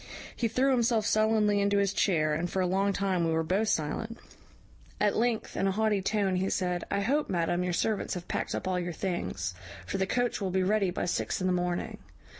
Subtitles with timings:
[0.35, 3.67] He threw himself sullenly into his chair, and for a long time we were both
[3.67, 4.17] silent.
[4.99, 8.55] At length, in a haughty tone, he said, `I hope, madam, your servants have packed
[8.55, 9.53] up all your things;
[9.85, 11.99] for the coach will be ready by six in the morning.'